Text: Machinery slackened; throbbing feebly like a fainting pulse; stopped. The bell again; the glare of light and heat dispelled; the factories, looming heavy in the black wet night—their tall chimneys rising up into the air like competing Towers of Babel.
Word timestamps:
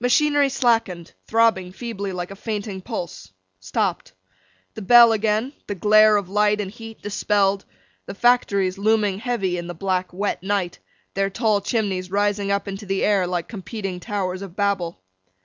Machinery 0.00 0.48
slackened; 0.48 1.12
throbbing 1.28 1.70
feebly 1.70 2.12
like 2.12 2.32
a 2.32 2.34
fainting 2.34 2.80
pulse; 2.80 3.30
stopped. 3.60 4.12
The 4.74 4.82
bell 4.82 5.12
again; 5.12 5.52
the 5.68 5.76
glare 5.76 6.16
of 6.16 6.28
light 6.28 6.60
and 6.60 6.68
heat 6.68 7.00
dispelled; 7.00 7.64
the 8.04 8.14
factories, 8.16 8.76
looming 8.76 9.20
heavy 9.20 9.56
in 9.56 9.68
the 9.68 9.74
black 9.74 10.12
wet 10.12 10.42
night—their 10.42 11.30
tall 11.30 11.60
chimneys 11.60 12.10
rising 12.10 12.50
up 12.50 12.66
into 12.66 12.86
the 12.86 13.04
air 13.04 13.24
like 13.24 13.46
competing 13.46 14.00
Towers 14.00 14.42
of 14.42 14.56
Babel. 14.56 15.00